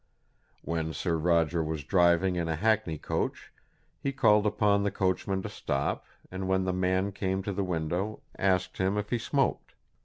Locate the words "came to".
7.11-7.53